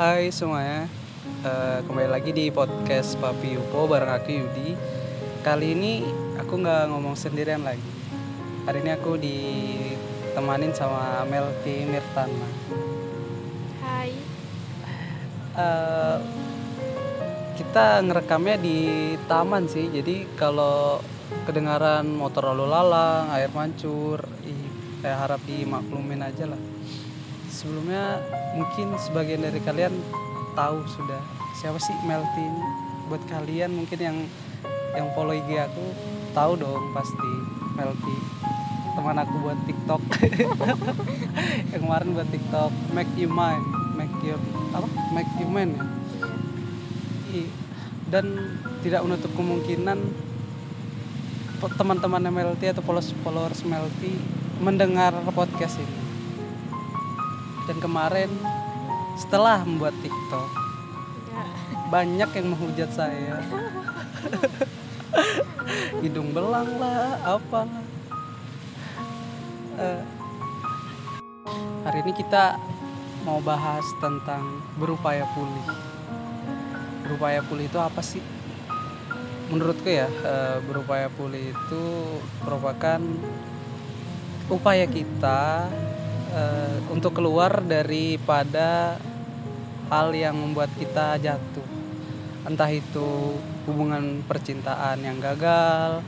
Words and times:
Hai 0.00 0.32
semuanya, 0.32 0.88
Eh, 1.44 1.78
kembali 1.84 2.08
lagi 2.08 2.32
di 2.32 2.48
podcast 2.48 3.20
Papi 3.20 3.52
Yupo 3.52 3.84
bareng 3.84 4.08
aku 4.08 4.32
Yudi. 4.32 4.72
Kali 5.44 5.76
ini 5.76 6.00
aku 6.40 6.56
nggak 6.56 6.88
ngomong 6.88 7.12
sendirian 7.12 7.60
lagi. 7.60 7.84
Hari 8.64 8.80
ini 8.80 8.96
aku 8.96 9.20
ditemanin 9.20 10.72
sama 10.72 11.20
Melty 11.28 11.84
Mirtana. 11.84 12.48
Hai. 13.84 14.16
Eh, 15.60 16.18
kita 17.60 18.00
ngerekamnya 18.00 18.56
di 18.56 18.78
taman 19.28 19.68
sih, 19.68 19.84
jadi 19.92 20.24
kalau 20.32 21.04
kedengaran 21.44 22.08
motor 22.08 22.56
lalu 22.56 22.72
lalang, 22.72 23.28
air 23.36 23.52
mancur, 23.52 24.24
ih, 24.48 24.64
saya 25.04 25.20
harap 25.20 25.44
dimaklumin 25.44 26.24
aja 26.24 26.48
lah. 26.48 26.69
Sebelumnya 27.60 28.24
mungkin 28.56 28.96
sebagian 28.96 29.44
dari 29.44 29.60
kalian 29.60 29.92
tahu 30.56 30.80
sudah. 30.88 31.20
Siapa 31.60 31.76
sih 31.76 31.92
Melty 32.08 32.40
ini. 32.40 32.64
Buat 33.12 33.20
kalian 33.28 33.76
mungkin 33.76 34.00
yang 34.00 34.16
yang 34.96 35.12
follow 35.12 35.36
IG 35.36 35.60
aku 35.60 35.92
tahu 36.32 36.56
dong 36.56 36.96
pasti 36.96 37.30
Melty. 37.76 38.16
Teman 38.96 39.20
aku 39.20 39.36
buat 39.44 39.60
TikTok. 39.68 40.02
Yang 41.70 41.80
kemarin 41.86 42.08
buat 42.10 42.26
TikTok. 42.26 42.72
Make 42.90 43.12
you 43.14 43.30
mine 43.30 43.62
make 44.00 44.16
your 44.24 44.40
apa? 44.72 44.88
Make 45.12 45.30
you 45.36 45.48
mine 45.52 45.76
ya. 45.76 47.44
Dan 48.08 48.56
tidak 48.80 49.04
menutup 49.04 49.30
kemungkinan 49.36 49.98
teman-teman 51.60 52.24
MLT 52.24 52.72
atau 52.72 52.80
followers 52.80 53.12
followers 53.20 53.60
MLT 53.60 54.16
mendengar 54.64 55.12
podcast 55.36 55.76
ini 55.76 56.09
dan 57.70 57.78
kemarin 57.78 58.30
setelah 59.14 59.62
membuat 59.62 59.94
TikTok 60.02 60.50
Ya. 61.30 61.46
banyak 61.86 62.30
yang 62.34 62.46
menghujat 62.50 62.90
saya. 62.90 63.38
Hidung 66.02 66.34
belang 66.34 66.66
lah 66.82 67.14
apa 67.22 67.70
Eh, 69.80 70.02
hari 71.88 72.04
ini 72.04 72.12
kita 72.12 72.60
mau 73.24 73.40
bahas 73.40 73.80
tentang 73.96 74.60
berupaya 74.76 75.24
pulih. 75.32 75.66
Berupaya 77.06 77.40
pulih 77.40 77.64
itu 77.64 77.80
apa 77.80 78.04
sih? 78.04 78.20
Menurutku 79.48 79.88
ya 79.88 80.04
eh, 80.10 80.58
berupaya 80.68 81.08
pulih 81.08 81.54
itu 81.54 81.82
merupakan 82.44 83.00
upaya 84.52 84.84
kita 84.84 85.70
eh, 86.30 86.78
untuk 86.90 87.18
keluar 87.18 87.62
daripada 87.62 88.98
hal 89.90 90.14
yang 90.14 90.38
membuat 90.38 90.70
kita 90.78 91.18
jatuh. 91.18 91.66
Entah 92.46 92.70
itu 92.72 93.36
hubungan 93.68 94.24
percintaan 94.24 95.04
yang 95.04 95.20
gagal 95.20 96.00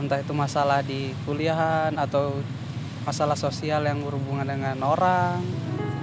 entah 0.00 0.16
itu 0.16 0.32
masalah 0.32 0.80
di 0.80 1.12
kuliahan 1.28 1.92
atau 2.00 2.40
masalah 3.04 3.36
sosial 3.36 3.84
yang 3.84 4.00
berhubungan 4.00 4.48
dengan 4.48 4.80
orang 4.80 5.44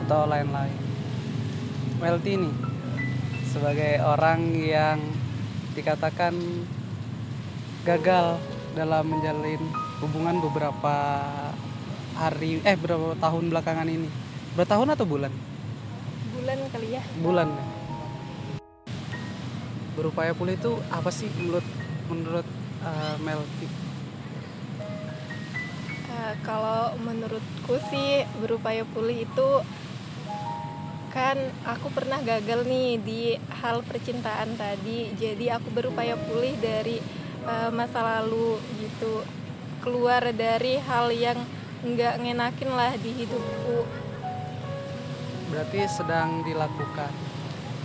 atau 0.05 0.29
lain-lain. 0.29 0.77
Melty 1.97 2.37
nih 2.37 2.55
sebagai 3.49 3.97
orang 4.05 4.53
yang 4.53 5.01
dikatakan 5.73 6.37
gagal 7.81 8.37
dalam 8.77 9.09
menjalin 9.09 9.61
hubungan 9.97 10.37
beberapa 10.45 11.25
hari 12.17 12.59
eh 12.65 12.73
beberapa 12.73 13.13
tahun 13.21 13.53
belakangan 13.53 13.87
ini 13.87 14.09
bertahun 14.57 14.89
atau 14.89 15.05
bulan 15.05 15.29
Bulan 16.33 16.57
kali 16.73 16.87
ya. 16.97 17.01
bulan 17.21 17.47
ya. 17.49 17.63
berupaya 19.97 20.31
pulih 20.33 20.53
itu 20.53 20.77
apa 20.93 21.09
sih 21.09 21.25
menurut 21.37 21.65
menurut 22.09 22.47
uh, 22.85 23.15
Melty 23.21 23.65
Eh, 26.17 26.35
kalau 26.41 26.97
menurutku 27.05 27.77
sih 27.87 28.25
berupaya 28.41 28.81
pulih 28.89 29.23
itu 29.23 29.49
kan 31.13 31.37
aku 31.61 31.87
pernah 31.93 32.17
gagal 32.25 32.65
nih 32.65 32.97
di 32.99 33.21
hal 33.61 33.85
percintaan 33.85 34.57
tadi. 34.57 35.13
Jadi 35.13 35.47
aku 35.53 35.69
berupaya 35.69 36.17
pulih 36.17 36.57
dari 36.57 36.97
eh, 37.45 37.69
masa 37.69 38.01
lalu 38.01 38.57
gitu. 38.81 39.21
Keluar 39.79 40.25
dari 40.33 40.81
hal 40.83 41.13
yang 41.13 41.37
nggak 41.79 42.13
ngenakin 42.17 42.69
lah 42.69 42.91
di 42.95 43.11
hidupku. 43.13 43.85
berarti 45.47 45.79
sedang 45.87 46.41
dilakukan 46.41 47.11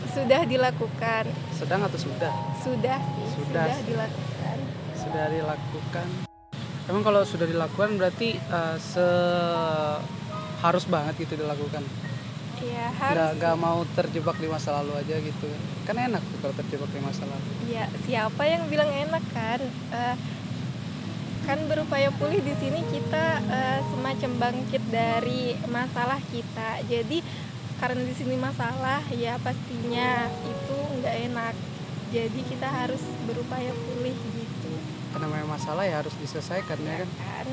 Sudah 0.09 0.43
dilakukan. 0.45 1.25
sedang 1.53 1.81
atau 1.83 1.97
sudah 1.97 2.35
Sudah 2.59 2.99
sih, 2.99 3.27
Sudah. 3.33 3.65
sudah 3.71 3.79
dilakukan. 3.83 4.57
sudah 4.93 5.25
dilakukan 5.29 6.07
emang 6.85 7.03
kalau 7.03 7.23
sudah 7.23 7.45
dilakukan 7.45 7.95
berarti 7.95 8.35
uh, 8.49 8.75
se 8.77 9.07
harus 10.59 10.85
banget 10.85 11.15
gitu 11.21 11.37
dilakukan 11.37 11.83
Iya, 12.59 12.87
nggak 12.89 13.11
harus 13.11 13.35
nggak 13.39 13.57
mau 13.57 13.83
terjebak 13.91 14.39
di 14.39 14.47
masa 14.47 14.79
lalu 14.79 14.95
aja 14.95 15.19
gitu 15.19 15.51
kan 15.83 15.97
enak 15.97 16.23
tuh 16.23 16.39
kalau 16.41 16.55
terjebak 16.55 16.87
di 16.89 17.01
masa 17.01 17.27
lalu 17.27 17.49
Ya, 17.67 17.91
siapa 18.03 18.43
yang 18.45 18.67
bilang 18.69 18.87
enak 18.87 19.25
kan? 19.33 19.59
Eh, 19.91 20.15
kan 21.43 21.59
berupaya 21.67 22.09
pulih 22.17 22.39
di 22.39 22.55
sini 22.59 22.81
kita 22.91 23.25
eh, 23.51 23.81
semacam 23.91 24.31
bangkit 24.49 24.83
dari 24.91 25.59
masalah 25.67 26.19
kita. 26.31 26.83
Jadi 26.87 27.23
karena 27.83 28.03
di 28.07 28.15
sini 28.15 28.39
masalah, 28.39 29.03
ya 29.11 29.35
pastinya 29.43 30.31
itu 30.47 30.77
nggak 31.03 31.17
enak. 31.33 31.55
Jadi 32.15 32.41
kita 32.47 32.69
harus 32.69 33.03
berupaya 33.27 33.73
pulih 33.73 34.13
gitu, 34.13 34.73
karena 35.13 35.29
memang 35.29 35.61
masalah 35.61 35.85
ya 35.85 36.01
harus 36.01 36.17
diselesaikan 36.19 36.81
ya 36.81 36.89
ya 36.89 36.97
kan 37.05 37.11
kan? 37.21 37.49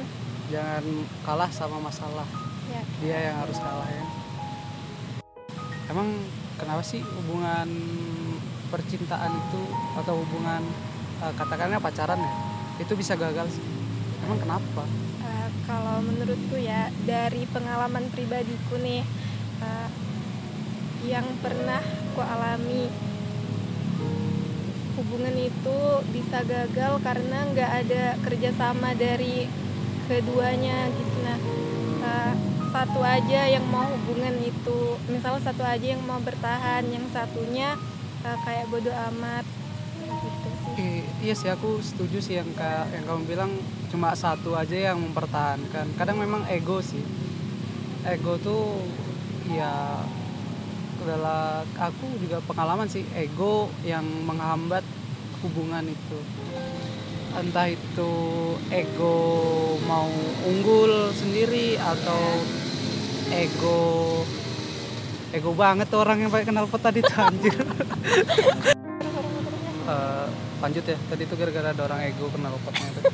jangan 0.50 0.84
kalah 1.28 1.52
sama 1.52 1.78
masalah 1.84 2.26
Ya, 2.70 2.86
dia 3.02 3.18
yang 3.34 3.38
harus 3.42 3.58
kalah 3.58 3.90
ya 3.90 4.06
emang 5.90 6.22
kenapa 6.54 6.86
sih 6.86 7.02
hubungan 7.02 7.66
percintaan 8.70 9.34
itu 9.34 9.62
atau 9.98 10.22
hubungan 10.22 10.62
eh, 11.26 11.34
katakannya 11.34 11.82
pacaran 11.82 12.22
ya 12.22 12.34
itu 12.80 12.94
bisa 12.94 13.18
gagal 13.18 13.50
sih 13.50 13.66
emang 14.26 14.40
kenapa? 14.42 14.84
Eh, 15.24 15.50
kalau 15.70 15.98
menurutku 16.04 16.56
ya 16.60 16.90
dari 17.06 17.44
pengalaman 17.50 18.08
pribadiku 18.12 18.80
nih 18.82 19.04
eh, 19.64 19.90
yang 21.08 21.26
pernah 21.40 21.80
ku 22.16 22.22
alami 22.22 22.92
hubungan 25.00 25.36
itu 25.40 25.80
bisa 26.12 26.44
gagal 26.44 27.00
karena 27.00 27.48
nggak 27.56 27.72
ada 27.88 28.04
kerjasama 28.20 28.92
dari 29.00 29.48
keduanya 30.12 30.92
gitu. 30.92 31.18
Nah 31.24 31.40
eh, 32.04 32.34
satu 32.70 33.02
aja 33.02 33.42
yang 33.50 33.66
mau 33.72 33.88
hubungan 33.88 34.36
itu 34.44 35.00
misalnya 35.10 35.42
satu 35.42 35.64
aja 35.66 35.88
yang 35.98 36.04
mau 36.06 36.22
bertahan 36.22 36.86
yang 36.92 37.06
satunya 37.10 37.80
eh, 38.28 38.38
kayak 38.44 38.68
bodoh 38.68 38.94
amat 39.14 39.46
gitu 40.10 40.50
sih. 40.76 40.96
Iya 41.20 41.34
sih 41.36 41.50
aku 41.52 41.80
setuju 41.80 42.18
sih 42.20 42.36
yang 42.40 42.50
ka- 42.56 42.90
yang 42.92 43.04
kamu 43.06 43.22
bilang 43.28 43.52
cuma 43.90 44.14
satu 44.14 44.56
aja 44.56 44.94
yang 44.94 45.00
mempertahankan. 45.00 45.86
Kadang 45.98 46.18
memang 46.18 46.46
ego 46.48 46.80
sih. 46.80 47.04
Ego 48.08 48.40
tuh 48.40 48.80
ya 49.50 50.00
adalah 51.00 51.64
aku 51.80 52.06
juga 52.22 52.44
pengalaman 52.44 52.86
sih 52.86 53.02
ego 53.16 53.72
yang 53.82 54.04
menghambat 54.28 54.84
hubungan 55.42 55.88
itu. 55.88 56.20
Entah 57.34 57.70
itu 57.70 58.12
ego 58.70 59.18
mau 59.88 60.10
unggul 60.44 61.14
sendiri 61.14 61.78
atau 61.78 62.22
ego 63.30 63.80
ego 65.30 65.54
banget 65.54 65.94
orang 65.94 66.26
yang 66.26 66.34
pakai 66.34 66.50
kenal 66.50 66.66
pot 66.66 66.82
tadi 66.82 67.06
tuh 67.06 67.14
anjir 67.22 67.54
Eh, 69.90 70.28
lanjut 70.62 70.86
ya. 70.86 70.98
Tadi 71.10 71.22
itu 71.26 71.34
gara-gara 71.34 71.74
ada 71.74 71.82
orang 71.90 72.00
ego 72.06 72.30
kenal 72.30 72.54
potnya 72.62 72.88
itu. 72.94 73.02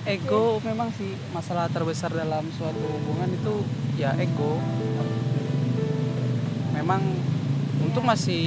Ego 0.00 0.56
memang 0.64 0.88
sih 0.96 1.12
masalah 1.28 1.68
terbesar 1.68 2.08
dalam 2.16 2.48
suatu 2.56 2.88
hubungan 2.88 3.28
itu 3.36 3.60
ya 4.00 4.16
ego. 4.16 4.56
Memang 6.72 7.04
untuk 7.84 8.02
masih 8.02 8.44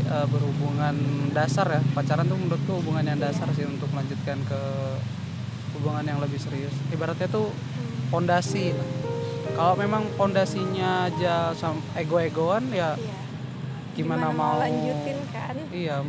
eh, 0.00 0.26
berhubungan 0.30 0.94
dasar 1.34 1.66
ya 1.66 1.80
pacaran 1.98 2.30
tuh 2.30 2.38
menurutku 2.38 2.78
hubungan 2.78 3.10
yang 3.10 3.18
dasar 3.18 3.50
sih 3.58 3.66
untuk 3.66 3.90
melanjutkan 3.90 4.38
ke 4.46 4.60
hubungan 5.74 6.06
yang 6.06 6.22
lebih 6.22 6.38
serius. 6.38 6.72
Ibaratnya 6.94 7.26
tuh 7.26 7.50
pondasi. 8.08 8.70
Lah. 8.72 8.88
kalau 9.54 9.78
memang 9.78 10.02
pondasinya 10.18 11.06
aja 11.06 11.54
ego-egoan 11.94 12.74
ya 12.74 12.98
Iya. 12.98 13.14
gimana, 13.94 14.34
mau 14.34 14.58
lanjutin 14.58 15.18
kan? 15.30 15.54
Iya 15.70 16.02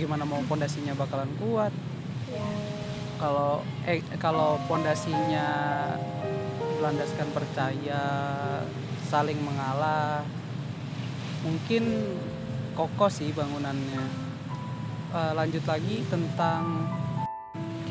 gimana 0.00 0.24
mau 0.24 0.40
pondasinya 0.48 0.96
bakalan 0.96 1.28
kuat. 1.36 1.72
Ya 2.32 2.48
kalau 3.20 3.60
eh 3.84 4.00
kalau 4.16 4.56
pondasinya 4.64 5.44
berlandaskan 6.80 7.28
percaya 7.36 8.02
saling 9.12 9.36
mengalah 9.44 10.24
mungkin 11.44 12.16
kokoh 12.72 13.12
sih 13.12 13.28
bangunannya. 13.36 14.30
Eh, 15.10 15.32
lanjut 15.36 15.66
lagi 15.68 16.00
tentang 16.08 16.88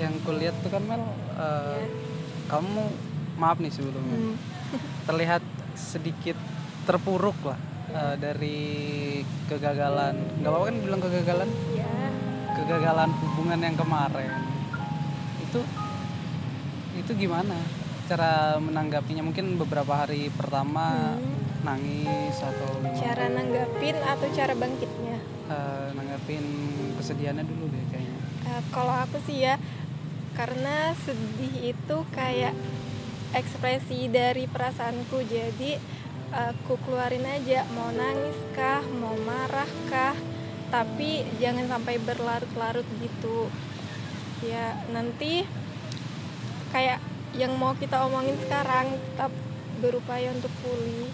yang 0.02 0.16
kulihat 0.26 0.56
tuh 0.66 0.74
kan 0.74 0.82
Mel 0.82 1.04
eh, 1.38 1.84
kamu 2.50 2.84
maaf 3.38 3.62
nih 3.62 3.70
sebelumnya 3.70 4.18
Hmm. 4.20 4.36
terlihat 5.06 5.44
sedikit 5.74 6.38
terpuruk 6.86 7.38
lah 7.42 7.58
eh, 7.92 8.16
dari 8.18 8.60
kegagalan. 9.46 10.16
Nggak 10.40 10.50
apa-apa 10.50 10.66
kan 10.68 10.76
bilang 10.80 11.02
kegagalan? 11.02 11.50
Ya 11.74 11.90
kegagalan 12.60 13.10
hubungan 13.24 13.60
yang 13.60 13.74
kemarin. 13.74 14.32
Itu 15.42 15.60
itu 16.94 17.12
gimana? 17.16 17.56
Cara 18.06 18.58
menanggapinya? 18.58 19.24
Mungkin 19.24 19.58
beberapa 19.58 20.06
hari 20.06 20.28
pertama 20.30 21.16
Hmm. 21.16 21.38
nangis 21.60 22.36
atau 22.36 22.68
gimana? 22.78 22.96
cara 22.96 23.26
nanggapin 23.28 23.98
atau 23.98 24.28
cara 24.32 24.54
bangkitnya? 24.54 25.18
Eh, 25.50 25.88
nanggapin 25.94 26.44
kesedihannya 26.96 27.44
dulu 27.44 27.68
deh 27.68 27.84
kayaknya. 27.90 28.22
Eh, 28.48 28.62
kalau 28.70 28.94
aku 28.94 29.18
sih 29.24 29.44
ya 29.44 29.58
karena 30.34 30.94
sedih 30.96 31.74
itu 31.74 31.98
kayak 32.14 32.54
ekspresi 33.32 34.10
dari 34.10 34.46
perasaanku. 34.46 35.20
Jadi 35.22 35.78
aku 36.30 36.78
keluarin 36.86 37.26
aja 37.26 37.66
mau 37.74 37.90
nangis 37.90 38.38
kah 38.54 38.86
mau 38.86 39.18
marah 39.26 39.70
kah 39.90 40.16
tapi 40.70 41.26
jangan 41.42 41.66
sampai 41.66 41.98
berlarut-larut 41.98 42.86
gitu. 43.02 43.50
Ya 44.46 44.78
nanti 44.94 45.44
kayak 46.70 47.02
yang 47.34 47.58
mau 47.58 47.74
kita 47.74 48.06
omongin 48.06 48.38
sekarang 48.46 48.94
tetap 48.94 49.34
berupaya 49.82 50.30
untuk 50.34 50.54
pulih 50.62 51.10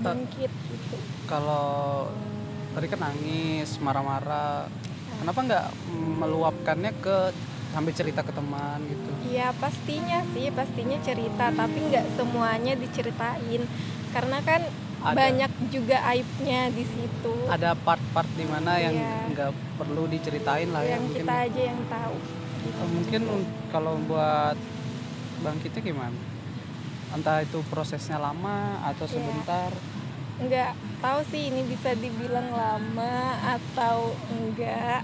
bangkit 0.00 0.52
gitu. 0.52 0.96
kalau 1.24 2.12
tadi 2.76 2.86
kan 2.92 3.08
nangis 3.08 3.80
marah-marah 3.80 4.68
kenapa 5.16 5.38
nggak 5.40 5.66
meluapkannya 6.20 6.92
ke 7.00 7.32
sambil 7.72 7.92
cerita 7.92 8.24
ke 8.24 8.32
teman 8.32 8.80
gitu? 8.88 9.10
Ya 9.28 9.52
pastinya 9.52 10.24
sih, 10.32 10.48
pastinya 10.48 10.96
cerita, 11.04 11.52
tapi 11.52 11.76
nggak 11.92 12.08
semuanya 12.16 12.72
diceritain, 12.72 13.68
karena 14.10 14.38
kan 14.40 14.60
Ada. 14.98 15.14
banyak 15.14 15.52
juga 15.68 15.96
aibnya 16.04 16.68
di 16.68 16.82
situ, 16.82 17.34
ada 17.46 17.74
part-part 17.74 18.26
di 18.32 18.44
mana 18.44 18.76
yang 18.76 18.94
Iya. 18.94 19.14
nggak 19.30 19.50
perlu 19.76 20.06
diceritain 20.06 20.70
lah 20.70 20.82
ya 20.82 20.96
yang 20.96 21.04
mungkin 21.04 21.22
kita 21.22 21.34
aja 21.46 21.62
yang 21.62 21.80
tahu. 21.86 22.16
Eh, 22.66 22.88
mungkin 22.90 23.20
kalau 23.68 23.94
buat 24.02 24.56
bangkitnya 25.38 25.82
gimana 25.84 26.18
entah 27.08 27.38
itu 27.38 27.62
prosesnya 27.66 28.18
lama 28.18 28.82
atau 28.82 29.06
Iya. 29.06 29.12
sebentar 29.12 29.70
Nggak 30.36 30.70
tahu 31.00 31.20
sih 31.30 31.48
ini 31.48 31.64
bisa 31.64 31.94
dibilang 31.94 32.50
lama 32.50 33.14
atau 33.40 34.12
enggak. 34.28 35.00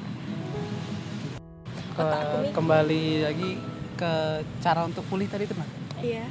ke, 1.92 2.08
kembali 2.50 3.04
lagi 3.22 3.50
ke 3.94 4.12
cara 4.58 4.80
untuk 4.82 5.04
pulih 5.06 5.28
tadi 5.28 5.44
teman 5.44 5.68
Iya, 6.00 6.24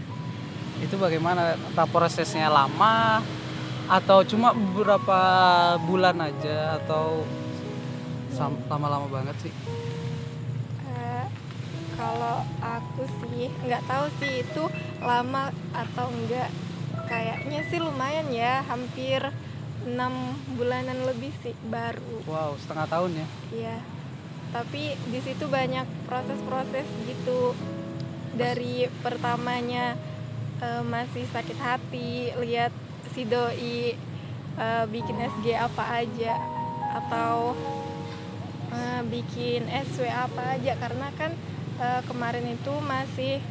itu 0.82 0.96
bagaimana 0.98 1.54
entah 1.56 1.86
prosesnya 1.86 2.50
lama 2.50 3.22
atau 3.86 4.24
cuma 4.24 4.50
beberapa 4.52 5.20
bulan 5.84 6.18
aja 6.20 6.82
atau 6.82 7.22
lama-lama 8.66 9.06
banget 9.06 9.36
sih 9.46 9.54
Eh, 10.88 11.26
kalau 11.94 12.42
aku 12.58 13.04
sih 13.22 13.54
nggak 13.62 13.84
tahu 13.86 14.06
sih 14.18 14.42
itu 14.42 14.64
lama 15.00 15.54
atau 15.72 16.10
enggak. 16.10 16.50
Kayaknya 17.06 17.60
sih 17.68 17.78
lumayan 17.78 18.32
ya, 18.32 18.64
hampir 18.66 19.20
enam 19.84 20.14
bulanan 20.56 21.04
lebih 21.06 21.34
sih 21.42 21.54
baru. 21.68 22.24
wow 22.26 22.54
setengah 22.58 22.88
tahun 22.88 23.12
ya 23.18 23.28
Iya. 23.52 23.78
Tapi 24.52 24.84
di 25.10 25.20
situ 25.20 25.46
banyak 25.48 25.86
proses-proses 26.08 26.88
gitu. 27.06 27.54
Dari 28.32 28.88
pertamanya 29.04 29.96
eh, 30.62 30.84
masih 30.86 31.26
sakit 31.28 31.58
hati, 31.58 32.32
lihat 32.38 32.72
si 33.12 33.26
doi 33.26 33.98
eh, 34.56 34.86
bikin 34.88 35.18
SG 35.18 35.58
apa 35.58 36.06
aja 36.06 36.38
atau 37.02 37.58
eh, 38.72 39.02
bikin 39.10 39.68
SW 39.68 40.08
apa 40.08 40.56
aja 40.56 40.78
karena 40.78 41.08
kan 41.18 41.32
eh, 41.82 42.02
kemarin 42.06 42.46
itu 42.56 42.74
masih 42.86 43.42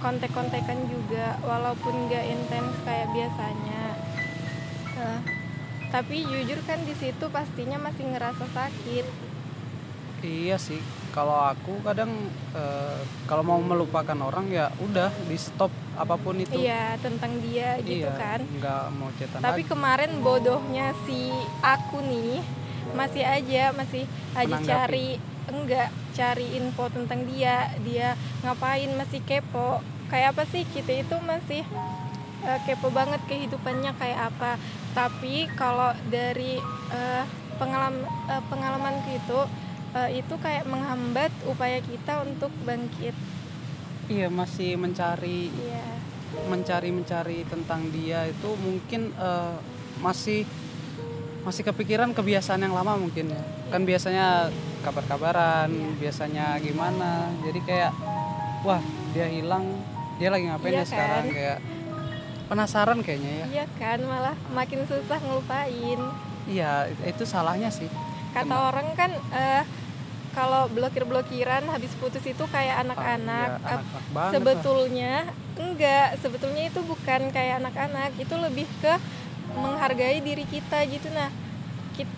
kontek-kontekan 0.00 0.88
juga 0.88 1.36
walaupun 1.44 2.08
nggak 2.08 2.24
intens 2.24 2.72
kayak 2.88 3.12
biasanya. 3.12 3.84
Eh, 4.96 5.20
tapi 5.90 6.22
jujur 6.22 6.62
kan 6.64 6.80
di 6.86 6.94
situ 6.94 7.26
pastinya 7.28 7.76
masih 7.76 8.08
ngerasa 8.08 8.46
sakit. 8.50 9.06
iya 10.20 10.60
sih 10.60 10.76
kalau 11.16 11.32
aku 11.48 11.80
kadang 11.80 12.12
eh, 12.52 13.00
kalau 13.24 13.40
mau 13.40 13.56
melupakan 13.56 14.14
orang 14.20 14.52
ya 14.52 14.68
udah 14.84 15.08
di 15.26 15.36
stop 15.40 15.72
apa 16.00 16.16
pun 16.16 16.34
itu. 16.34 16.56
Iya 16.56 16.96
tentang 16.98 17.36
dia 17.38 17.76
gitu 17.80 18.08
Iya, 18.08 18.16
kan. 18.16 18.40
nggak 18.40 18.82
mau 18.96 19.10
cetan 19.14 19.38
Tapi 19.38 19.62
lagi. 19.62 19.68
kemarin 19.68 20.12
bodohnya 20.20 20.96
si 21.04 21.28
aku 21.60 22.00
nih 22.00 22.40
masih 22.90 23.22
aja 23.22 23.70
masih 23.70 24.02
aja 24.32 24.48
Menanggapi. 24.48 24.66
cari 24.66 25.08
enggak 25.46 25.88
cari 26.10 26.46
info 26.56 26.84
tentang 26.88 27.20
dia. 27.24 27.68
Dia 27.80 28.16
ngapain 28.40 28.90
masih 28.92 29.20
kepo. 29.20 29.78
Kayak 30.08 30.34
apa 30.34 30.42
sih 30.48 30.64
kita 30.64 30.92
itu 30.98 31.16
masih 31.22 31.62
eh, 32.42 32.58
kepo 32.64 32.88
banget 32.90 33.20
kehidupannya 33.28 33.92
kayak 33.94 34.32
apa. 34.32 34.56
Tapi 34.90 35.46
kalau 35.54 35.92
dari 36.08 36.58
eh, 36.90 37.24
pengalaman 37.56 38.00
eh, 38.26 38.42
pengalamanku 38.48 39.10
itu 39.12 39.40
eh, 39.92 40.18
itu 40.18 40.34
kayak 40.36 40.64
menghambat 40.64 41.30
upaya 41.44 41.78
kita 41.78 42.24
untuk 42.24 42.50
bangkit 42.64 43.12
iya 44.10 44.26
masih 44.26 44.74
mencari 44.74 45.54
iya. 45.54 45.86
mencari 46.50 46.90
mencari 46.90 47.38
tentang 47.46 47.86
dia 47.90 48.26
itu 48.26 48.50
mungkin 48.58 49.14
eh, 49.14 49.54
masih 50.02 50.42
masih 51.40 51.62
kepikiran 51.64 52.12
kebiasaan 52.12 52.60
yang 52.60 52.74
lama 52.76 53.00
mungkin. 53.00 53.32
Ya 53.32 53.40
kan 53.70 53.86
biasanya 53.86 54.50
kabar-kabaran 54.82 55.70
Iya. 55.70 55.90
biasanya 55.96 56.46
gimana. 56.60 57.30
Jadi 57.46 57.60
kayak 57.64 57.92
wah 58.66 58.82
dia 59.14 59.30
hilang 59.30 59.64
dia 60.20 60.28
lagi 60.28 60.44
ngapain 60.50 60.74
Iya 60.74 60.82
ya 60.84 60.90
sekarang? 60.90 61.24
kan? 61.24 61.32
kayak 61.32 61.58
penasaran 62.50 62.98
kayaknya 63.00 63.30
ya. 63.32 63.44
Iya 63.46 63.64
kan? 63.78 63.98
Malah 64.04 64.36
makin 64.52 64.84
susah 64.84 65.18
ngelupain. 65.22 66.00
Iya 66.44 66.70
itu 67.06 67.24
salahnya 67.24 67.70
sih. 67.72 67.88
Kata 68.30 68.46
Kenapa? 68.46 68.68
orang 68.74 68.86
kan 68.94 69.10
eh, 69.32 69.62
kalau 70.30 70.70
blokir-blokiran 70.70 71.66
habis 71.68 71.92
putus 71.98 72.22
itu 72.22 72.44
kayak 72.48 72.80
Ah, 72.80 72.82
anak-anak. 72.86 73.48
Eh, 73.48 73.54
anak-anak 73.58 73.84
banget 73.90 74.14
lah. 74.14 74.30
sebetulnya 74.32 75.12
enggak 75.60 76.08
sebetulnya 76.22 76.64
itu 76.70 76.80
bukan 76.86 77.20
kayak 77.34 77.54
anak-anak. 77.62 78.10
Itu 78.16 78.34
lebih 78.38 78.66
ke 78.80 78.94
menghargai 79.54 80.22
diri 80.22 80.46
kita 80.46 80.86
gitu. 80.86 81.10
Nah 81.10 81.30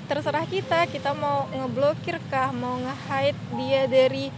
terserah 0.06 0.46
kita. 0.46 0.86
Kita 0.86 1.16
mau 1.16 1.48
ngeblokir 1.50 2.20
kah 2.30 2.52
mau 2.54 2.78
nge-hide 2.78 3.40
dia 3.58 3.82
dari 3.88 4.30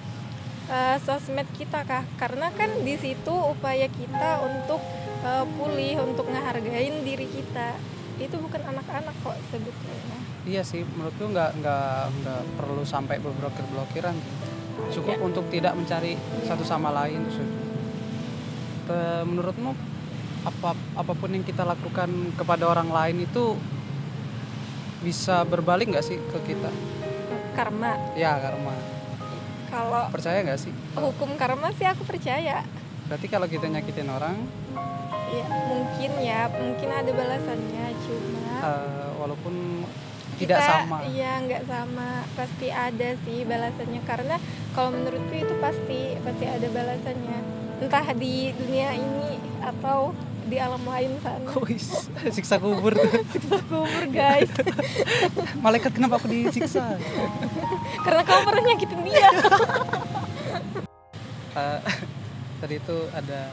eh, 0.71 0.97
sosmed 1.03 1.47
kita 1.59 1.83
kah? 1.85 2.07
Karena 2.17 2.49
kan 2.55 2.71
di 2.83 2.95
situ 2.97 3.35
upaya 3.35 3.91
kita 3.91 4.41
untuk 4.41 4.81
eh, 5.27 5.45
pulih 5.59 6.01
untuk 6.03 6.31
ngehargain 6.31 7.03
diri 7.03 7.27
kita 7.29 7.94
itu 8.19 8.37
bukan 8.39 8.63
anak-anak 8.63 9.15
kok 9.23 9.37
sebetulnya. 9.51 10.19
Iya 10.45 10.63
sih 10.63 10.85
menurutku 10.85 11.25
nggak 11.33 11.51
nggak 11.59 11.99
nggak 12.23 12.41
perlu 12.61 12.83
sampai 12.87 13.19
berblokir 13.19 13.65
blokiran 13.73 14.15
cukup 14.93 15.17
Iya. 15.19 15.25
untuk 15.25 15.45
tidak 15.51 15.73
mencari 15.75 16.19
satu 16.45 16.63
sama 16.67 16.91
lain 16.93 17.27
menurutmu 19.25 19.73
apa 20.45 20.77
apa 20.77 21.13
pun 21.17 21.33
yang 21.33 21.41
kita 21.41 21.65
lakukan 21.65 22.37
kepada 22.37 22.69
orang 22.69 22.93
lain 22.93 23.25
itu 23.25 23.57
bisa 25.01 25.45
berbalik 25.49 25.89
nggak 25.89 26.05
sih 26.05 26.21
ke 26.21 26.39
kita? 26.53 26.69
Karma. 27.57 27.97
Ya 28.13 28.37
karma. 28.37 28.77
Kalau 29.73 30.13
percaya 30.13 30.45
nggak 30.45 30.61
sih? 30.61 30.73
hukum 30.95 31.35
karma 31.41 31.73
sih 31.75 31.89
aku 31.89 32.05
percaya 32.05 32.63
berarti 33.05 33.27
kalau 33.27 33.47
kita 33.47 33.67
nyakitin 33.67 34.09
orang? 34.09 34.37
Ya 35.29 35.47
mungkin 35.67 36.11
ya 36.21 36.41
mungkin 36.49 36.89
ada 36.89 37.11
balasannya 37.11 37.87
cuma 38.07 38.55
eh, 38.63 39.09
walaupun 39.19 39.55
tidak 40.35 40.59
kita- 40.59 40.71
sama. 40.83 40.97
iya 41.07 41.39
nggak 41.41 41.63
sama 41.67 42.09
pasti 42.35 42.69
ada 42.71 43.09
sih 43.23 43.43
balasannya. 43.43 44.01
Karena 44.03 44.37
kalau 44.73 44.95
menurutku 44.95 45.35
itu 45.35 45.55
pasti 45.59 46.15
pasti 46.21 46.45
ada 46.47 46.67
balasannya. 46.71 47.39
Entah 47.83 48.07
di 48.15 48.55
dunia 48.55 48.95
ini 48.95 49.37
atau 49.61 50.15
di 50.45 50.61
alam 50.61 50.85
lain 50.85 51.19
sana. 51.19 51.51
Wis, 51.65 52.07
siksa 52.31 52.61
kubur. 52.61 52.93
Siksa 53.33 53.59
kubur 53.65 54.05
guys. 54.13 54.53
Malaikat 55.65 55.97
kenapa 55.97 56.21
aku 56.21 56.29
disiksa? 56.29 57.01
Karena 58.05 58.23
kamu 58.23 58.41
pernah 58.45 58.63
nyakitin 58.71 59.01
dia. 59.03 59.29
Eh, 61.55 61.81
tadi 62.65 62.81
itu 62.81 62.97
ada 63.13 63.53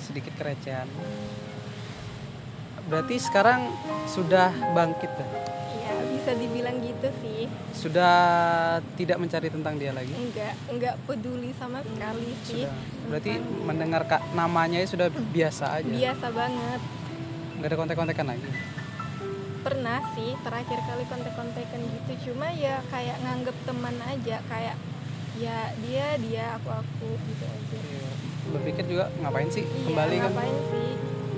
sedikit 0.00 0.32
kerecehan 0.34 0.88
berarti 2.88 3.20
sekarang 3.20 3.68
sudah 4.08 4.48
bangkit 4.72 5.12
ya 5.76 5.92
bisa 6.08 6.32
dibilang 6.32 6.80
gitu 6.80 7.08
sih 7.20 7.44
Sudah 7.70 8.16
tidak 8.98 9.22
mencari 9.22 9.46
tentang 9.46 9.76
dia 9.76 9.92
lagi. 9.92 10.10
enggak 10.10 10.56
enggak 10.66 10.94
peduli 11.04 11.52
sama 11.52 11.78
sekali 11.80 12.32
sih 12.42 12.64
Sudah. 12.64 13.06
Berarti 13.06 13.32
mendengar 13.62 14.02
kak 14.02 14.22
namanya 14.32 14.82
sudah 14.82 15.06
biasa 15.08 15.78
aja. 15.78 15.86
biasa 15.86 16.26
banget 16.28 16.80
Nggak 17.54 17.68
ada 17.68 17.76
kontek-kontekan 17.76 18.26
lagi. 18.26 18.48
pernah 19.58 20.00
sih 20.12 20.32
terakhir 20.40 20.80
kali 20.80 21.04
kontek-kontekan 21.04 21.80
gitu 21.84 22.32
cuma 22.32 22.48
ya 22.48 22.80
kayak 22.88 23.20
nganggep 23.20 23.56
teman 23.62 23.96
aja 24.00 24.40
kayak 24.42 24.74
ya 25.36 25.58
dia 25.78 26.16
dia 26.16 26.56
aku 26.56 26.72
aku 26.72 27.08
gitu 27.26 27.44
aja 27.44 27.78
Iya. 27.78 28.10
Berpikir 28.50 28.84
juga 28.84 29.04
ngapain 29.18 29.48
sih 29.48 29.62
iya 29.62 29.84
kembali 29.84 30.14
kan? 30.14 30.22
ngapain 30.26 30.56
sih 30.66 30.86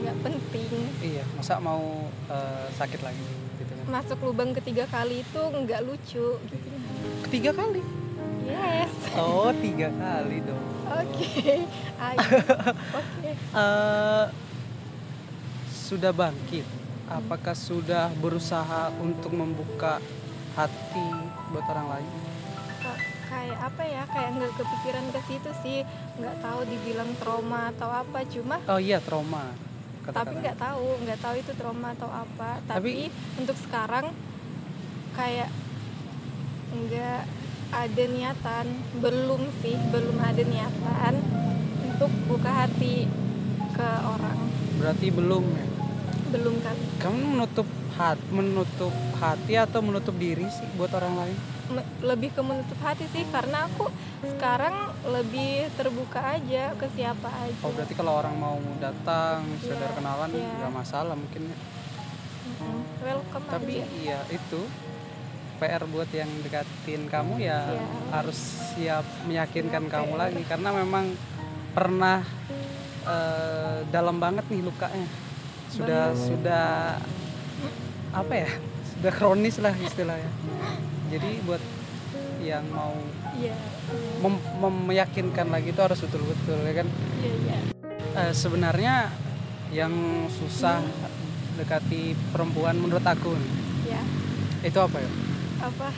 nggak 0.00 0.16
penting 0.20 0.70
Iya, 1.00 1.24
masa 1.32 1.54
mau 1.58 1.84
eh, 2.26 2.66
sakit 2.72 3.00
lagi 3.00 3.24
gitu 3.56 3.72
kan. 3.72 3.84
masuk 3.90 4.18
lubang 4.22 4.50
ketiga 4.52 4.84
kali 4.86 5.20
itu 5.20 5.40
nggak 5.42 5.80
lucu 5.82 6.28
gitu 6.40 6.68
Ketiga 7.22 7.50
kali. 7.52 7.82
yes 8.42 8.92
Oh, 9.12 9.50
tiga 9.54 9.88
kali 9.92 10.40
dong. 10.40 10.64
oke 10.84 11.56
ayo 12.00 12.28
oke 12.98 13.30
Eh, 13.52 14.24
sudah 15.68 16.12
bangkit. 16.12 16.62
Apakah 17.06 17.52
sudah 17.52 18.06
berusaha 18.14 18.94
untuk 18.96 19.30
membuka 19.32 19.98
hati 20.52 21.08
buat 21.50 21.66
orang 21.66 21.86
lain? 21.92 22.08
Ka- 23.30 23.36
kayak 23.36 23.58
apa 23.62 23.82
ya 23.84 24.02
kayak 24.04 24.30
nggak 24.34 24.52
kepikiran 24.56 25.04
ke 25.08 25.20
situ 25.24 25.50
sih 25.60 25.78
nggak 26.18 26.36
tahu 26.42 26.60
dibilang 26.66 27.10
trauma 27.16 27.70
atau 27.70 27.86
apa 27.88 28.26
cuma 28.26 28.58
Oh 28.66 28.76
iya, 28.76 28.98
trauma. 28.98 29.54
tapi 30.02 30.10
Kata-kata. 30.10 30.40
nggak 30.40 30.56
tahu 30.58 30.86
nggak 31.00 31.20
tahu 31.20 31.34
itu 31.36 31.52
trauma 31.54 31.88
atau 31.92 32.08
apa 32.08 32.58
tapi, 32.66 33.06
Tapi- 33.06 33.38
untuk 33.38 33.54
sekarang 33.56 34.10
kayak 35.12 35.46
nggak 36.72 37.20
ada 37.70 38.04
niatan 38.08 38.66
belum 38.98 39.42
sih 39.60 39.78
belum 39.86 40.16
ada 40.18 40.42
niatan 40.42 41.14
untuk 41.84 42.10
buka 42.26 42.50
hati 42.56 43.06
ke 43.70 43.88
orang 44.04 44.38
Berarti 44.76 45.06
belum 45.08 45.44
ya. 45.46 45.66
belum 46.30 46.54
kan 46.58 46.76
Kamu 46.98 47.20
menutup 47.36 47.68
hati, 47.92 48.22
menutup 48.30 48.90
hati 49.14 49.54
atau 49.54 49.78
menutup 49.78 50.14
diri 50.16 50.46
sih 50.48 50.66
buat 50.74 50.90
orang 50.90 51.14
lain? 51.16 51.36
Lebih 52.00 52.30
ke 52.30 52.40
menutup 52.40 52.78
hati 52.80 53.06
sih 53.06 53.22
karena 53.26 53.64
aku 53.64 53.86
sekarang 54.22 54.74
lebih 55.06 55.50
terbuka 55.72 56.34
aja 56.34 56.74
ke 56.74 56.86
siapa 56.90 57.28
aja 57.40 57.56
Oh 57.60 57.70
berarti 57.70 57.94
kalau 57.94 58.12
orang 58.14 58.34
mau 58.34 58.58
datang, 58.76 59.40
sekedar 59.58 59.86
Iya, 59.86 59.96
kenalan 59.96 60.30
iya. 60.30 60.50
nggak 60.58 60.74
masalah 60.74 61.14
mungkin. 61.14 61.42
ya. 61.46 61.56
Mm-mm. 62.40 62.80
welcome 63.00 63.44
Tapi 63.46 63.74
aja 63.78 63.86
iya 63.94 64.20
itu 64.28 64.60
PR 65.56 65.84
buat 65.84 66.08
yang 66.10 66.28
dekatin 66.40 67.04
kamu 67.06 67.36
ya 67.38 67.60
Siap. 67.62 67.90
harus 68.10 68.38
siap 68.70 69.04
meyakinkan 69.24 69.84
Siap, 69.84 69.92
kamu 69.92 70.10
PR. 70.10 70.18
lagi 70.18 70.42
karena 70.44 70.70
memang 70.74 71.04
pernah 71.70 72.24
eh, 73.02 73.78
dalam 73.86 74.16
banget 74.16 74.44
nih 74.48 74.60
lukanya. 74.60 75.08
Sudah 75.68 76.12
sudah 76.12 76.96
apa 78.10 78.34
ya? 78.34 78.50
Sudah 78.90 79.12
kronis 79.14 79.56
lah 79.56 79.72
istilahnya. 79.76 80.28
Jadi 81.10 81.42
buat 81.42 81.62
yang 82.40 82.64
mau 82.70 82.94
iya 83.36 83.52
mem- 84.18 84.44
mem- 84.58 84.84
meyakinkan 84.86 85.50
lagi 85.50 85.70
itu 85.70 85.80
harus 85.82 85.98
betul-betul 85.98 86.58
ya 86.62 86.74
kan. 86.76 86.88
iya 87.20 87.32
iya 87.36 87.58
Eh, 88.10 88.32
sebenarnya 88.32 88.94
yang 89.70 89.92
susah 90.28 90.82
dekati 91.54 92.14
perempuan 92.32 92.74
menurut 92.74 93.02
aku 93.02 93.38
ya 93.84 94.02
itu 94.60 94.78
apa 94.78 94.98
ya? 94.98 95.10
apa 95.60 95.88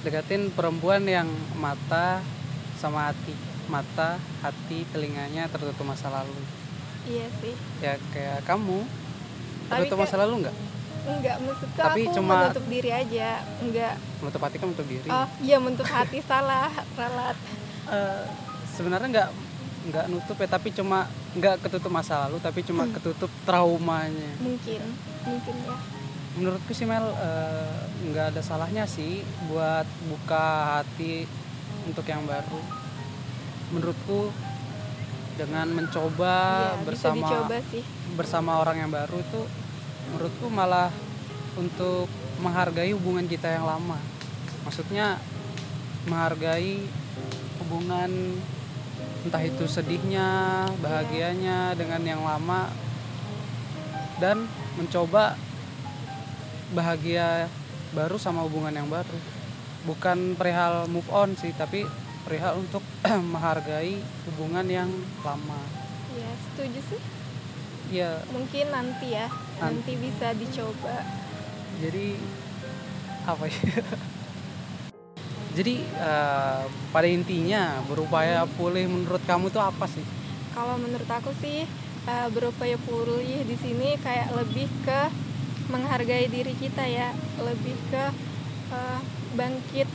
Dekatin 0.00 0.48
perempuan 0.48 1.04
yang 1.04 1.28
mata 1.60 2.24
sama 2.80 3.12
hati, 3.12 3.36
mata, 3.68 4.16
hati, 4.40 4.88
telinganya 4.88 5.44
tertutup 5.52 5.84
masa 5.84 6.08
lalu. 6.08 6.32
iya 7.04 7.28
sih 7.36 7.52
Ya 7.84 8.00
kayak 8.08 8.40
kamu 8.48 8.88
tertutup 9.68 10.00
masa 10.00 10.16
lalu 10.16 10.48
nggak? 10.48 10.56
Enggak 11.12 11.36
maksudnya 11.38 11.82
Tapi 11.82 12.00
aku 12.02 12.14
cuma- 12.14 12.40
menutup 12.44 12.64
diri 12.66 12.90
aja 12.90 13.28
enggak 13.58 13.94
Menutup 14.18 14.40
hati 14.40 14.56
kan 14.56 14.66
menutup 14.66 14.88
diri. 14.88 15.08
oh 15.08 15.26
iya 15.40 15.56
menutup 15.56 15.88
hati 15.88 16.18
salah 16.28 16.68
ralat 16.94 17.36
Eh, 17.86 18.24
sebenarnya 18.70 19.08
nggak 19.08 19.30
nggak 19.82 20.06
nutup 20.06 20.36
ya, 20.36 20.46
tapi 20.46 20.68
cuma 20.70 21.08
nggak 21.32 21.56
ketutup 21.60 21.90
masa 21.90 22.22
lalu, 22.22 22.36
tapi 22.38 22.60
cuma 22.60 22.84
Hmm. 22.84 22.94
ketutup 22.94 23.32
traumanya. 23.42 24.30
mungkin 24.38 24.78
mungkin 25.22 25.54
ya 25.58 25.74
menurutku 26.30 26.70
sih 26.70 26.84
Mel 26.84 27.10
nggak 28.06 28.26
ada 28.30 28.40
salahnya 28.40 28.86
sih 28.86 29.18
buat 29.46 29.82
buka 30.06 30.46
hati 30.78 31.26
untuk 31.82 32.04
yang 32.04 32.22
baru 32.22 32.60
menurutku 33.70 34.30
dengan 35.32 35.66
mencoba 35.68 36.34
bisa 36.76 36.84
bersama 36.84 37.16
dicoba 37.18 37.56
sih 37.66 37.82
bersama 38.12 38.50
orang 38.56 38.76
yang 38.78 38.90
baru 38.90 39.16
itu 39.16 39.40
menurutku 40.08 40.48
malah 40.48 40.88
untuk 41.60 42.08
menghargai 42.40 42.96
hubungan 42.96 43.28
kita 43.28 43.52
yang 43.52 43.68
lama. 43.68 44.00
Maksudnya 44.64 45.20
menghargai 46.08 46.80
hubungan 47.60 48.40
entah 49.20 49.44
itu 49.44 49.68
sedihnya 49.68 50.28
bahagianya 50.80 51.76
dengan 51.76 52.00
yang 52.00 52.22
lama 52.24 52.72
dan 54.16 54.48
mencoba 54.80 55.36
bahagia 56.72 57.52
baru 57.92 58.16
sama 58.16 58.44
hubungan 58.48 58.72
yang 58.72 58.88
baru. 58.88 59.18
Bukan 59.84 60.36
perihal 60.36 60.88
move 60.88 61.08
on 61.12 61.36
sih 61.36 61.52
tapi 61.56 61.84
perihal 62.24 62.60
untuk 62.60 62.84
menghargai 63.32 64.00
hubungan 64.28 64.64
yang 64.68 64.90
lama. 65.24 65.60
Ya 66.16 66.30
setuju 66.48 66.80
sih. 66.84 67.00
Ya 67.90 68.22
mungkin 68.30 68.70
nanti 68.70 69.18
ya 69.18 69.26
nanti 69.60 69.92
bisa 70.00 70.32
dicoba. 70.32 71.04
Jadi 71.84 72.16
apa 73.28 73.44
ya? 73.46 73.62
Jadi 75.56 75.82
eh, 75.84 76.62
pada 76.94 77.08
intinya 77.10 77.84
berupaya 77.84 78.48
pulih 78.56 78.88
menurut 78.88 79.20
kamu 79.28 79.52
tuh 79.52 79.60
apa 79.60 79.84
sih? 79.90 80.02
Kalau 80.56 80.80
menurut 80.80 81.06
aku 81.10 81.30
sih 81.44 81.68
eh, 82.08 82.28
berupaya 82.32 82.80
pulih 82.80 83.44
di 83.44 83.56
sini 83.60 84.00
kayak 84.00 84.32
lebih 84.32 84.66
ke 84.86 85.00
menghargai 85.68 86.26
diri 86.32 86.56
kita 86.56 86.86
ya. 86.88 87.12
Lebih 87.36 87.76
ke 87.92 88.04
eh, 88.72 89.00
bangkit 89.36 89.88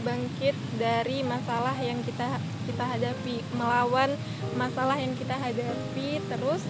bangkit 0.00 0.56
dari 0.80 1.20
masalah 1.24 1.76
yang 1.80 2.02
kita 2.04 2.36
kita 2.68 2.84
hadapi. 2.84 3.40
Melawan 3.56 4.10
masalah 4.58 4.98
yang 4.98 5.14
kita 5.16 5.38
hadapi 5.38 6.18
terus 6.28 6.66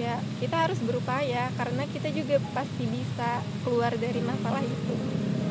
ya 0.00 0.16
kita 0.40 0.56
harus 0.56 0.80
berupaya 0.80 1.52
karena 1.60 1.84
kita 1.92 2.08
juga 2.08 2.40
pasti 2.56 2.88
bisa 2.88 3.44
keluar 3.60 3.92
dari 4.00 4.24
masalah 4.24 4.64
itu. 4.64 4.94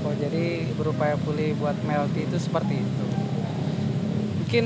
Oh 0.02 0.14
jadi 0.18 0.66
berupaya 0.74 1.14
pulih 1.22 1.54
buat 1.62 1.78
Melty 1.86 2.26
itu 2.26 2.38
seperti 2.42 2.82
itu. 2.82 3.06
Mungkin 4.42 4.66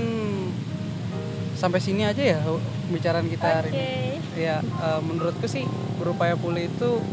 sampai 1.59 1.79
sini 1.83 2.07
aja 2.07 2.23
ya 2.23 2.39
pembicaraan 2.87 3.27
kita 3.27 3.47
hari 3.47 3.69
oke. 3.75 3.75
Ini 3.75 4.39
ya 4.39 4.57
eh, 4.63 5.01
menurutku 5.03 5.45
sih 5.51 5.67
berupaya 5.99 6.39
pulih 6.39 6.71
itu 6.71 7.03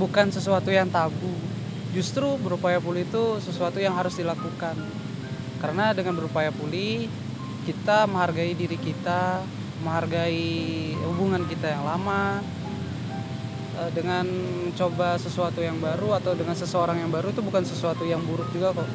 bukan 0.00 0.32
sesuatu 0.32 0.72
yang 0.72 0.88
tabu. 0.88 1.28
Justru 1.92 2.40
berupaya 2.40 2.80
pulih 2.80 3.04
itu 3.04 3.36
sesuatu 3.44 3.76
yang 3.76 3.92
harus 3.92 4.16
dilakukan. 4.16 4.76
Karena 5.60 5.92
dengan 5.92 6.16
berupaya 6.16 6.48
pulih 6.54 7.10
kita 7.68 8.08
menghargai 8.08 8.56
diri 8.56 8.80
kita 8.80 9.44
menghargai 9.84 10.94
hubungan 11.06 11.46
kita 11.46 11.74
yang 11.74 11.84
lama 11.86 12.42
Eh, 13.78 13.90
dengan 13.94 14.26
coba 14.74 15.14
sesuatu 15.14 15.62
yang 15.62 15.78
baru 15.78 16.18
atau 16.18 16.34
dengan 16.34 16.50
seseorang 16.58 16.98
yang 16.98 17.14
baru 17.14 17.30
itu 17.30 17.38
bukan 17.46 17.62
sesuatu 17.62 18.02
yang 18.02 18.18
buruk 18.26 18.50
juga 18.50 18.74
kok. 18.74 18.90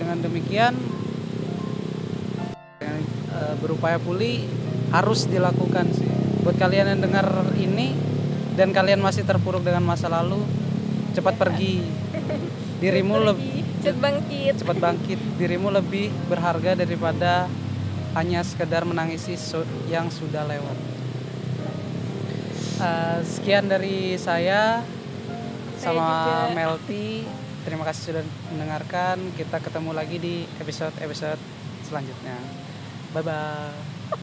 Dengan 0.00 0.24
demikian 0.24 0.72
eh, 2.80 3.54
berupaya 3.60 4.00
pulih 4.00 4.48
harus 4.96 5.28
dilakukan 5.28 5.92
sih. 5.92 6.08
Buat 6.40 6.56
kalian 6.56 6.96
yang 6.96 7.00
dengar 7.04 7.28
ini 7.60 7.92
dan 8.56 8.72
kalian 8.72 9.04
masih 9.04 9.28
terpuruk 9.28 9.60
dengan 9.60 9.84
masa 9.84 10.08
lalu 10.08 10.40
cepat 11.12 11.36
pergi. 11.36 11.84
Dirimu 12.80 13.28
lebih 13.28 13.84
cepat 13.84 13.98
bangkit. 14.08 14.54
Cepat 14.64 14.78
bangkit. 14.80 15.20
Dirimu 15.36 15.68
lebih 15.68 16.08
berharga 16.32 16.80
daripada 16.80 17.44
hanya 18.16 18.40
sekedar 18.46 18.84
menangisi 18.88 19.36
yang 19.90 20.08
sudah 20.08 20.48
lewat. 20.48 20.76
Eh, 22.78 23.18
sekian 23.26 23.66
dari 23.66 24.14
saya 24.14 24.86
Saya 25.78 25.98
sama 25.98 26.06
juga. 26.06 26.54
Melty. 26.54 27.26
Terima 27.66 27.84
kasih 27.84 28.02
sudah 28.14 28.24
mendengarkan. 28.54 29.16
Kita 29.34 29.58
ketemu 29.58 29.90
lagi 29.92 30.16
di 30.22 30.46
episode 30.62 30.94
episode 31.02 31.40
selanjutnya. 31.84 32.38
Bye 33.12 33.24
bye 33.24 33.87